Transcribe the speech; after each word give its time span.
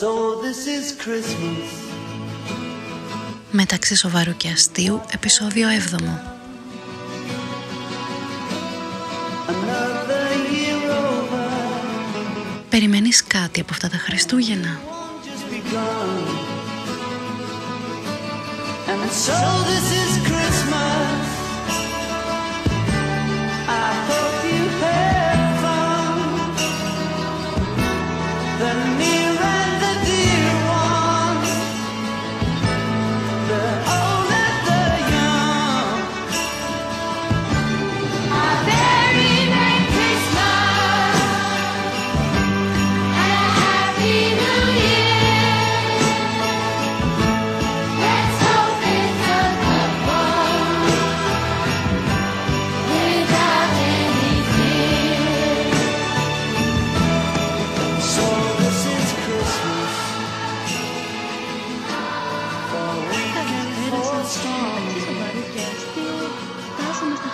So 0.00 0.08
this 0.42 0.66
is 0.66 0.84
Christmas. 1.04 1.68
Μεταξύ 3.50 3.94
σοβαρού 3.96 4.36
και 4.36 4.48
αστείου, 4.48 5.00
επεισόδιο 5.12 5.68
7. 5.68 5.96
Another 9.48 10.26
year 10.52 10.90
over. 10.90 11.48
Περιμένεις 12.68 13.24
κάτι 13.24 13.60
από 13.60 13.72
αυτά 13.72 13.88
τα 13.88 13.96
Χριστούγεννα; 13.96 14.80
Won't 14.88 15.26
just 15.26 15.44
be 15.52 15.60
gone. 15.72 16.54
And 18.92 19.10
so 19.26 19.38
this 19.70 19.86
is 20.02 20.25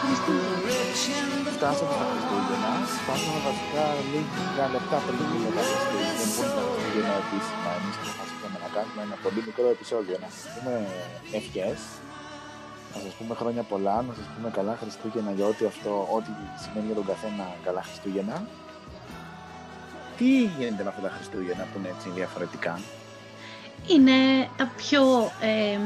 Φτάσαμε 0.03 0.17
στα 0.17 0.45
Χριστούγεννα. 0.50 0.61
Rich 0.69 1.05
in 1.17 1.28
the 1.47 1.53
Φτάσαμε 1.56 1.92
στα 1.98 2.06
Χριστούγεννα. 2.11 2.72
Φτάσαμε 3.03 3.41
βασικά 3.48 3.84
λίγα 4.12 4.64
λεπτά 4.75 4.97
πριν 5.05 5.19
για 5.42 5.53
τα 5.56 5.62
Χριστούγεννα. 5.69 6.12
Δεν 6.20 6.28
μπορούμε 6.34 6.55
τα 6.58 6.62
Χριστούγεννα 6.69 7.14
επίσημα. 7.25 7.69
Εμεί 7.78 7.91
αποφασίσαμε 8.03 8.56
να 8.64 8.69
κάνουμε 8.77 9.00
ένα 9.08 9.17
πολύ 9.25 9.41
μικρό 9.48 9.67
επεισόδιο. 9.77 10.14
Να 10.25 10.28
σας 10.34 10.45
πούμε 10.53 10.75
ευχές. 11.39 11.80
Να 12.92 12.98
σας 13.05 13.12
πούμε 13.19 13.33
χρόνια 13.41 13.62
πολλά. 13.73 13.97
Να 14.08 14.12
σας 14.19 14.27
πούμε 14.33 14.48
καλά 14.58 14.75
Χριστούγεννα 14.83 15.30
για 15.36 15.47
ό,τι 15.53 15.62
αυτό, 15.73 15.92
ό,τι 16.17 16.30
σημαίνει 16.62 16.86
για 16.91 16.97
τον 17.00 17.06
καθένα 17.11 17.45
καλά 17.67 17.83
Χριστούγεννα. 17.89 18.36
Τι 20.19 20.30
γίνεται 20.56 20.83
με 20.86 20.91
αυτά 20.92 21.03
τα 21.06 21.12
Χριστούγεννα 21.17 21.64
που 21.69 21.77
είναι 21.78 21.91
έτσι 21.95 22.08
διαφορετικά; 22.19 22.75
Είναι 23.92 24.19
τα 24.58 24.67
πιο 24.80 25.03
ε, 25.50 25.78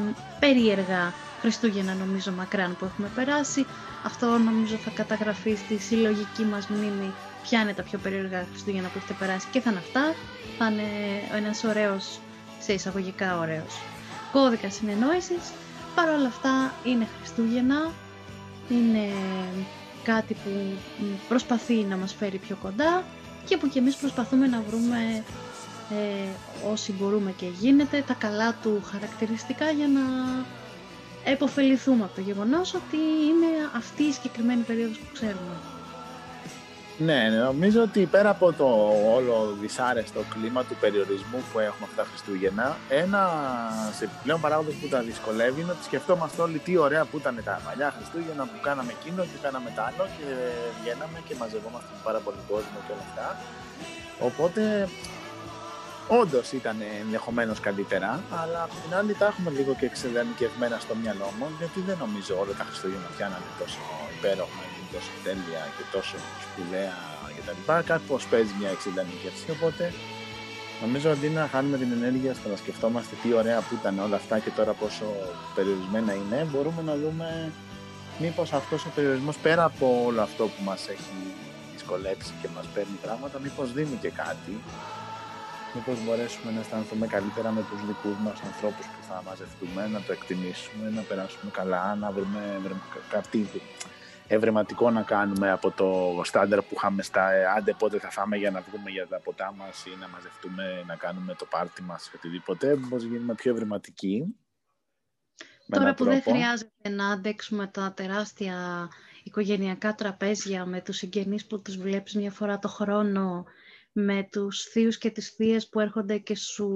περίεργα 0.43 1.03
Χριστούγεννα 1.41 1.95
νομίζω 1.95 2.33
μακράν 2.33 2.77
που 2.79 2.85
έχουμε 2.85 3.09
περάσει. 3.15 3.67
Αυτό 4.05 4.27
νομίζω 4.39 4.77
θα 4.77 4.91
καταγραφεί 4.91 5.55
στη 5.55 5.79
συλλογική 5.79 6.43
μας 6.43 6.67
μνήμη 6.69 7.13
ποια 7.43 7.61
είναι 7.61 7.73
τα 7.75 7.83
πιο 7.83 7.99
περίεργα 7.99 8.47
Χριστούγεννα 8.51 8.89
που 8.89 8.99
έχετε 8.99 9.15
περάσει 9.19 9.47
και 9.51 9.61
θα 9.61 9.71
είναι 9.71 9.79
αυτά. 9.79 10.15
Θα 10.59 10.71
είναι 10.71 10.83
ένας 11.37 11.65
ωραίος, 11.65 12.19
σε 12.61 12.73
εισαγωγικά 12.73 13.39
ωραίος 13.39 13.75
κώδικας 14.33 14.75
συνεννόησης. 14.75 15.53
Παρ' 15.95 16.09
όλα 16.09 16.27
αυτά 16.27 16.75
είναι 16.85 17.07
Χριστούγεννα, 17.19 17.91
είναι 18.69 19.09
κάτι 20.05 20.35
που 20.35 20.51
μ, 20.99 21.05
προσπαθεί 21.29 21.75
να 21.75 21.97
μας 21.97 22.15
φέρει 22.15 22.39
πιο 22.39 22.57
κοντά 22.63 23.05
και 23.45 23.57
που 23.57 23.69
κι 23.69 23.79
εμείς 23.79 23.97
προσπαθούμε 23.97 24.47
να 24.47 24.63
βρούμε 24.69 25.25
ε, 25.91 26.29
όσοι 26.73 26.93
μπορούμε 26.93 27.33
και 27.37 27.47
γίνεται 27.61 28.05
τα 28.07 28.15
καλά 28.15 28.55
του 28.63 28.83
χαρακτηριστικά 28.91 29.71
για 29.71 29.89
να 29.89 30.01
επωφεληθούμε 31.33 32.05
από 32.05 32.15
το 32.15 32.21
γεγονός 32.21 32.75
ότι 32.75 32.97
είναι 33.31 33.51
αυτή 33.77 34.03
η 34.03 34.13
συγκεκριμένη 34.13 34.63
περίοδος 34.63 34.99
που 34.99 35.13
ξέρουμε. 35.13 35.57
Ναι, 36.99 37.29
νομίζω 37.49 37.83
ότι 37.83 38.01
πέρα 38.07 38.31
από 38.31 38.53
το 38.53 38.69
όλο 39.17 39.57
δυσάρεστο 39.61 40.21
κλίμα 40.35 40.63
του 40.65 40.77
περιορισμού 40.81 41.39
που 41.53 41.59
έχουμε 41.59 41.85
αυτά 41.89 42.03
τα 42.03 42.09
Χριστούγεννα, 42.11 42.77
ένας 42.89 44.03
επιπλέον 44.03 44.41
παράγοντας 44.41 44.75
που 44.75 44.89
τα 44.89 45.01
δυσκολεύει 45.01 45.61
είναι 45.61 45.71
ότι 45.71 45.85
σκεφτόμαστε 45.85 46.43
όλοι 46.43 46.59
τι 46.59 46.77
ωραία 46.77 47.05
που 47.05 47.17
ήταν 47.17 47.35
τα 47.45 47.61
παλιά 47.67 47.95
Χριστούγεννα 47.97 48.43
που 48.51 48.59
κάναμε 48.67 48.93
εκείνο 48.99 49.23
και 49.23 49.39
κάναμε 49.43 49.71
τα 49.77 49.83
άλλο 49.89 50.05
και 50.17 50.27
βγαίναμε 50.81 51.19
και 51.27 51.35
μαζευόμαστε 51.41 51.91
με 51.95 52.01
πάρα 52.09 52.21
πολύ 52.25 52.41
κόσμο 52.51 52.79
και 52.87 52.93
όλα 52.95 53.05
αυτά. 53.09 53.27
Οπότε 54.29 54.89
όντως 56.09 56.53
ήταν 56.53 56.77
ενδεχομένως 57.03 57.61
καλύτερα, 57.61 58.23
αλλά 58.43 58.63
απ' 58.63 58.75
την 58.83 58.95
άλλη 58.99 59.15
τα 59.15 59.27
έχουμε 59.27 59.51
λίγο 59.51 59.75
και 59.75 59.87
εξεδανικευμένα 59.87 60.79
στο 60.79 60.95
μυαλό 60.95 61.29
μου, 61.39 61.47
γιατί 61.59 61.81
δεν 61.81 61.97
νομίζω 61.99 62.33
όλα 62.43 62.53
τα 62.61 62.65
Χριστούγεννα 62.65 63.09
πια 63.17 63.27
να 63.33 63.37
είναι 63.41 63.55
τόσο 63.63 63.81
υπέροχα 64.17 64.63
και 64.75 64.83
τόσο 64.95 65.13
τέλεια 65.25 65.63
και 65.77 65.85
τόσο 65.97 66.17
σπουδαία 66.45 66.99
κτλ. 67.37 67.61
Κάπως 67.93 68.27
παίζει 68.31 68.55
μια 68.61 68.71
εξειδανικεύση. 68.77 69.51
Οπότε 69.57 69.85
νομίζω 70.83 71.11
αντί 71.11 71.29
να 71.29 71.49
χάνουμε 71.53 71.77
την 71.83 71.91
ενέργεια 71.99 72.35
στο 72.35 72.49
να 72.49 72.57
σκεφτόμαστε 72.57 73.15
τι 73.23 73.29
ωραία 73.41 73.59
που 73.61 73.75
ήταν 73.81 73.99
όλα 73.99 74.17
αυτά 74.17 74.39
και 74.39 74.51
τώρα 74.59 74.73
πόσο 74.73 75.07
περιορισμένα 75.55 76.13
είναι, 76.21 76.39
μπορούμε 76.51 76.83
να 76.83 76.95
δούμε 76.97 77.53
μήπως 78.19 78.53
αυτός 78.53 78.85
ο 78.85 78.91
περιορισμός 78.95 79.37
πέρα 79.37 79.65
από 79.65 80.03
όλο 80.07 80.21
αυτό 80.23 80.45
που 80.45 80.63
μας 80.65 80.89
έχει 80.89 81.17
δυσκολέψει 81.73 82.33
και 82.41 82.49
μας 82.57 82.67
παίρνει 82.75 82.99
πράγματα, 83.03 83.39
μήπως 83.39 83.73
δίνει 83.73 83.97
και 84.01 84.11
κάτι 84.11 84.55
μήπως 85.77 86.05
μπορέσουμε 86.05 86.53
να 86.53 86.61
αισθανθούμε 86.61 87.07
καλύτερα 87.07 87.51
με 87.51 87.63
τους 87.71 87.81
δικούς 87.87 88.17
μας 88.25 88.41
ανθρώπους 88.41 88.87
που 88.87 89.01
θα 89.09 89.23
μαζευτούμε, 89.27 89.87
να 89.87 90.01
το 90.01 90.13
εκτιμήσουμε, 90.13 90.91
να 90.91 91.03
περάσουμε 91.03 91.51
καλά, 91.51 91.95
να 91.95 92.11
βρούμε 92.11 92.41
ευρε- 92.59 93.09
κάτι 93.11 93.49
ευρηματικό 94.29 94.91
να 94.91 95.03
κάνουμε 95.03 95.51
από 95.51 95.71
το 95.71 96.21
στάνταρ 96.25 96.63
που 96.63 96.75
είχαμε 96.77 97.03
στα 97.03 97.33
ε, 97.33 97.47
άντε 97.47 97.73
πότε 97.79 97.99
θα 97.99 98.11
φάμε 98.11 98.37
για 98.37 98.51
να 98.51 98.61
βγούμε 98.61 98.91
για 98.91 99.07
τα 99.07 99.19
ποτά 99.21 99.53
μας 99.53 99.85
ή 99.87 99.91
να 100.01 100.09
μαζευτούμε, 100.09 100.85
να 100.87 100.97
κάνουμε 100.97 101.35
το 101.35 101.45
πάρτι 101.45 101.83
μας 101.83 102.07
ή 102.07 102.11
οτιδήποτε, 102.17 102.77
μήπως 102.77 103.03
γίνουμε 103.03 103.35
πιο 103.35 103.53
ευρηματικοί. 103.53 104.25
με 105.67 105.77
Τώρα 105.77 105.83
έναν 105.83 105.95
που 105.95 106.05
δεν 106.05 106.23
τρόπο. 106.23 106.39
χρειάζεται 106.39 106.89
να 106.89 107.09
αντέξουμε 107.11 107.67
τα 107.67 107.93
τεράστια 107.93 108.89
οικογενειακά 109.23 109.95
τραπέζια 109.95 110.65
με 110.65 110.81
τους 110.81 110.97
συγγενείς 110.97 111.47
που 111.47 111.63
τους 111.63 111.77
βλέπεις 111.77 112.15
μια 112.15 112.31
φορά 112.31 112.59
το 112.59 112.69
χρόνο, 112.69 113.45
με 113.99 114.29
τους 114.31 114.63
θείους 114.63 114.99
και 114.99 115.11
τις 115.11 115.31
θείες 115.31 115.69
που 115.69 115.81
έρχονται 115.81 116.19
και 116.19 116.37
σου, 116.37 116.69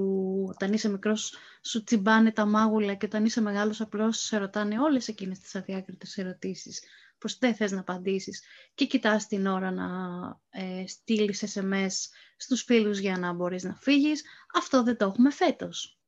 όταν 0.49 0.73
είσαι 0.73 0.89
μικρός, 0.89 1.35
σου 1.61 1.83
τσιμπάνε 1.83 2.31
τα 2.31 2.45
μάγουλα 2.45 2.93
και 2.93 3.05
όταν 3.05 3.25
είσαι 3.25 3.41
μεγάλος 3.41 3.81
απλώς 3.81 4.17
σε 4.17 4.37
ρωτάνε 4.37 4.79
όλες 4.79 5.07
εκείνες 5.07 5.39
τις 5.39 5.55
αδιάκριτες 5.55 6.17
ερωτήσεις 6.17 6.81
πως 7.17 7.37
δεν 7.37 7.55
θες 7.55 7.71
να 7.71 7.79
απαντήσεις 7.79 8.43
και 8.73 8.85
κοιτάς 8.85 9.27
την 9.27 9.47
ώρα 9.47 9.71
να 9.71 9.87
ε, 10.49 10.87
στείλεις 10.87 11.53
SMS 11.53 11.91
στους 12.37 12.63
φίλους 12.63 12.99
για 12.99 13.17
να 13.17 13.33
μπορείς 13.33 13.63
να 13.63 13.75
φύγεις. 13.75 14.23
Αυτό 14.53 14.83
δεν 14.83 14.97
το 14.97 15.05
έχουμε 15.05 15.31
φέτος. 15.31 15.99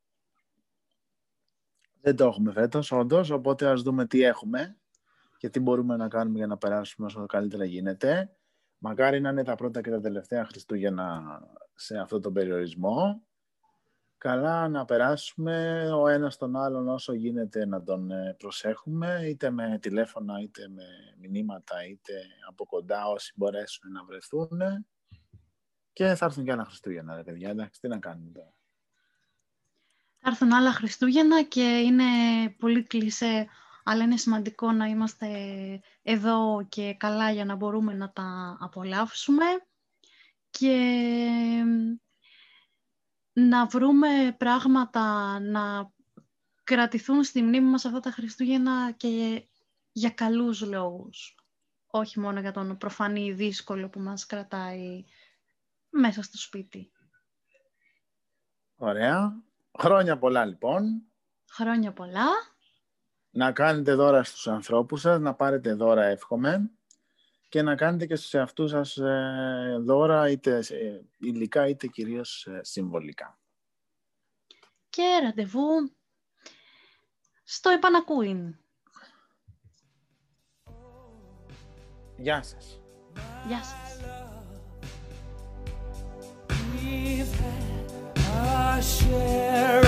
Δεν 2.01 2.16
το 2.16 2.25
έχουμε 2.25 2.51
φέτος, 2.51 2.91
όντως, 2.91 3.30
οπότε 3.30 3.68
ας 3.68 3.81
δούμε 3.81 4.07
τι 4.07 4.22
έχουμε 4.22 4.78
και 5.38 5.50
τι 5.50 5.59
μπορούμε 5.59 5.95
να 5.95 6.07
κάνουμε 6.07 6.38
για 6.38 6.47
να 6.47 6.57
περάσουμε 6.57 7.07
όσο 7.07 7.25
καλύτερα 7.25 7.66
γίνεται. 7.66 8.35
Μακάρι 8.85 9.21
να 9.21 9.29
είναι 9.29 9.44
τα 9.44 9.55
πρώτα 9.55 9.81
και 9.81 9.89
τα 9.89 9.99
τελευταία 9.99 10.45
Χριστούγεννα 10.45 11.39
σε 11.75 11.97
αυτό 11.97 12.19
τον 12.19 12.33
περιορισμό. 12.33 13.23
Καλά 14.17 14.67
να 14.67 14.85
περάσουμε 14.85 15.88
ο 15.91 16.07
ένας 16.07 16.38
τον 16.38 16.55
άλλον 16.55 16.88
όσο 16.88 17.13
γίνεται 17.13 17.66
να 17.66 17.83
τον 17.83 18.11
ε, 18.11 18.35
προσέχουμε, 18.38 19.21
είτε 19.27 19.49
με 19.49 19.79
τηλέφωνα, 19.81 20.39
είτε 20.41 20.67
με 20.67 20.83
μηνύματα, 21.19 21.85
είτε 21.85 22.13
από 22.47 22.66
κοντά 22.66 23.07
όσοι 23.07 23.33
μπορέσουν 23.35 23.91
να 23.91 24.03
βρεθούν. 24.03 24.62
Και 25.94 26.15
θα 26.15 26.25
έρθουν 26.25 26.44
και 26.44 26.51
άλλα 26.51 26.65
Χριστούγεννα, 26.65 27.15
ρε 27.15 27.24
παιδιά, 27.24 27.50
εντάξει, 27.50 27.81
τι 27.81 27.88
να 27.88 28.00
κάνουμε 28.00 28.31
τώρα. 28.31 28.53
Θα 30.18 30.30
έρθουν 30.30 30.53
άλλα 30.53 30.71
Χριστούγεννα 30.71 31.44
και 31.44 31.63
είναι 31.63 32.03
πολύ 32.57 32.83
κλεισέ, 32.83 33.47
αλλά 33.83 34.03
είναι 34.03 34.18
σημαντικό 34.18 34.71
να 34.71 34.85
είμαστε 34.85 35.27
εδώ 36.01 36.65
και 36.69 36.95
καλά 37.00 37.31
για 37.31 37.45
να 37.45 37.56
μπορούμε 37.56 37.94
να 37.94 38.12
τα 38.12 38.57
απολαύσουμε 38.59 39.45
και 40.50 40.77
να 43.33 43.65
βρούμε 43.65 44.35
πράγματα 44.38 45.39
να 45.39 45.91
κρατηθούν 46.63 47.24
στη 47.24 47.41
μνήμη 47.41 47.69
μας 47.69 47.85
αυτά 47.85 48.00
τα 48.00 48.12
Χριστούγεννα 48.12 48.91
και 48.91 49.44
για 49.91 50.09
καλούς 50.09 50.62
λόγους. 50.62 51.38
Όχι 51.88 52.19
μόνο 52.19 52.39
για 52.39 52.51
τον 52.51 52.77
προφανή 52.77 53.31
δύσκολο 53.31 53.89
που 53.89 54.00
μας 54.00 54.25
κρατάει 54.25 55.03
μέσα 55.89 56.21
στο 56.21 56.38
σπίτι. 56.38 56.91
Ωραία. 58.75 59.44
Χρόνια 59.80 60.18
πολλά 60.18 60.45
λοιπόν. 60.45 61.01
Χρόνια 61.51 61.94
πολλά. 61.94 62.52
Να 63.35 63.51
κάνετε 63.51 63.94
δώρα 63.94 64.24
στους 64.24 64.47
ανθρώπους 64.47 65.01
σας, 65.01 65.19
να 65.19 65.33
πάρετε 65.33 65.74
δώρα 65.74 66.03
εύχομαι 66.03 66.71
και 67.50 67.62
να 67.62 67.75
κάνετε 67.75 68.06
και 68.06 68.15
στους 68.15 68.33
εαυτούς 68.33 68.69
σας 68.71 68.97
ε, 68.97 69.77
δώρα 69.80 70.30
είτε 70.30 70.57
ε, 70.57 71.01
υλικά 71.18 71.68
είτε 71.68 71.88
κυρίως 71.88 72.45
ε, 72.45 72.59
συμβολικά. 72.63 73.39
Και 74.89 75.19
ραντεβού 75.24 75.65
στο 77.44 77.69
επανακούιν. 77.69 78.56
Γεια 82.18 82.44
σας. 82.44 82.81
Γεια 83.47 83.63
σας. 83.63 84.00
We've 86.75 87.33
had 87.39 88.77
a 88.77 88.81
share 88.81 89.82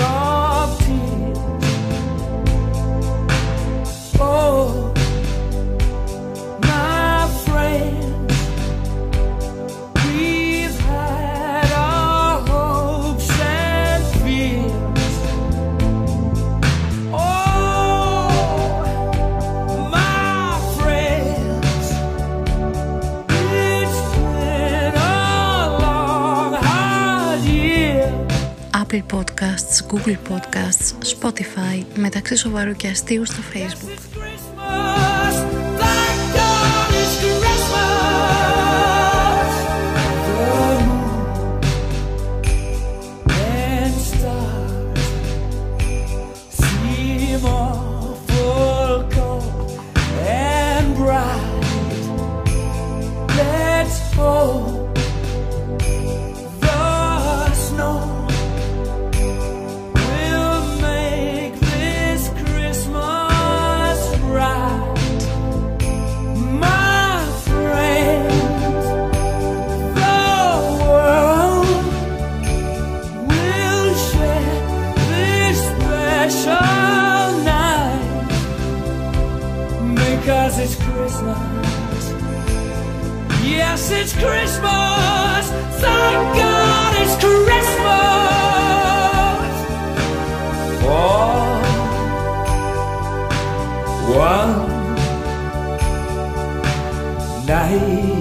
Podcasts, 29.46 29.82
Google 29.88 30.16
Podcasts, 30.28 30.92
Spotify, 31.20 31.84
μεταξύ 31.94 32.36
σοβαρού 32.36 32.72
και 32.72 32.88
αστείου 32.88 33.24
στο 33.24 33.42
Facebook. 33.52 35.15
You. 97.76 98.15